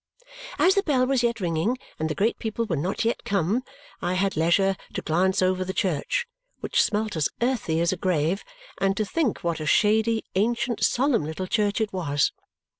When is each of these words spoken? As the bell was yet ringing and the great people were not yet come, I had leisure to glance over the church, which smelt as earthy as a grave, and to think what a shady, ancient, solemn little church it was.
As 0.57 0.73
the 0.73 0.81
bell 0.81 1.05
was 1.05 1.21
yet 1.21 1.39
ringing 1.39 1.77
and 1.99 2.09
the 2.09 2.15
great 2.15 2.39
people 2.39 2.65
were 2.65 2.75
not 2.75 3.05
yet 3.05 3.23
come, 3.23 3.63
I 4.01 4.15
had 4.15 4.35
leisure 4.35 4.75
to 4.95 5.01
glance 5.03 5.43
over 5.43 5.63
the 5.63 5.75
church, 5.75 6.25
which 6.59 6.81
smelt 6.81 7.15
as 7.15 7.29
earthy 7.39 7.79
as 7.81 7.93
a 7.93 7.97
grave, 7.97 8.43
and 8.79 8.97
to 8.97 9.05
think 9.05 9.43
what 9.43 9.59
a 9.59 9.67
shady, 9.67 10.25
ancient, 10.33 10.83
solemn 10.83 11.23
little 11.23 11.45
church 11.45 11.79
it 11.79 11.93
was. 11.93 12.31